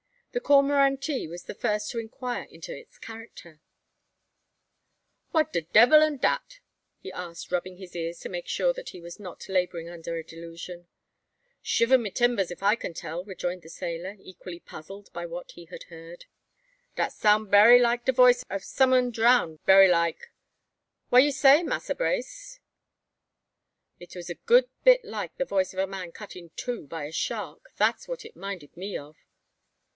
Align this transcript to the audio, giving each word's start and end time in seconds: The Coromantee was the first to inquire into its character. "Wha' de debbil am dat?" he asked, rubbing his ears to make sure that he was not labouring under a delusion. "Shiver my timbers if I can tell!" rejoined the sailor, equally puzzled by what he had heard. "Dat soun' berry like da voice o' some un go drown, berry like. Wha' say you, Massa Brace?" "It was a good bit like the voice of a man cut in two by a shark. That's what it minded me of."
The 0.31 0.39
Coromantee 0.39 1.27
was 1.27 1.43
the 1.43 1.53
first 1.53 1.91
to 1.91 1.99
inquire 1.99 2.45
into 2.49 2.75
its 2.75 2.97
character. 2.97 3.59
"Wha' 5.33 5.43
de 5.43 5.61
debbil 5.61 6.01
am 6.01 6.17
dat?" 6.17 6.61
he 6.99 7.11
asked, 7.11 7.51
rubbing 7.51 7.77
his 7.77 7.95
ears 7.95 8.17
to 8.19 8.29
make 8.29 8.47
sure 8.47 8.73
that 8.73 8.89
he 8.89 9.01
was 9.01 9.19
not 9.19 9.47
labouring 9.49 9.89
under 9.89 10.15
a 10.15 10.23
delusion. 10.23 10.87
"Shiver 11.61 11.97
my 11.97 12.09
timbers 12.09 12.49
if 12.49 12.63
I 12.63 12.75
can 12.75 12.93
tell!" 12.93 13.25
rejoined 13.25 13.61
the 13.61 13.69
sailor, 13.69 14.15
equally 14.21 14.59
puzzled 14.61 15.11
by 15.13 15.25
what 15.27 15.51
he 15.51 15.65
had 15.65 15.83
heard. 15.83 16.25
"Dat 16.95 17.09
soun' 17.11 17.47
berry 17.49 17.79
like 17.79 18.05
da 18.05 18.13
voice 18.13 18.43
o' 18.49 18.57
some 18.57 18.93
un 18.93 19.07
go 19.11 19.21
drown, 19.21 19.57
berry 19.65 19.89
like. 19.89 20.31
Wha' 21.11 21.29
say 21.29 21.59
you, 21.59 21.65
Massa 21.65 21.93
Brace?" 21.93 22.59
"It 23.99 24.15
was 24.15 24.29
a 24.29 24.35
good 24.35 24.69
bit 24.85 25.03
like 25.03 25.35
the 25.37 25.45
voice 25.45 25.73
of 25.73 25.79
a 25.79 25.85
man 25.85 26.11
cut 26.13 26.35
in 26.37 26.49
two 26.55 26.87
by 26.87 27.03
a 27.03 27.11
shark. 27.11 27.73
That's 27.75 28.07
what 28.07 28.25
it 28.25 28.37
minded 28.37 28.75
me 28.75 28.97
of." 28.97 29.17